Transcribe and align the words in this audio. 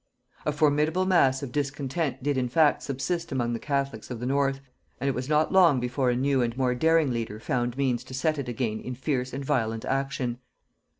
A 0.47 0.51
formidable 0.51 1.05
mass 1.05 1.43
of 1.43 1.51
discontent 1.51 2.23
did 2.23 2.35
in 2.35 2.49
fact 2.49 2.81
subsist 2.81 3.31
among 3.31 3.53
the 3.53 3.59
catholics 3.59 4.09
of 4.09 4.19
the 4.19 4.25
north, 4.25 4.59
and 4.99 5.07
it 5.07 5.13
was 5.13 5.29
not 5.29 5.51
long 5.51 5.79
before 5.79 6.09
a 6.09 6.15
new 6.15 6.41
and 6.41 6.57
more 6.57 6.73
daring 6.73 7.11
leader 7.11 7.39
found 7.39 7.77
means 7.77 8.03
to 8.05 8.15
set 8.15 8.39
it 8.39 8.49
again 8.49 8.79
in 8.79 8.95
fierce 8.95 9.31
and 9.31 9.45
violent 9.45 9.85
action. 9.85 10.39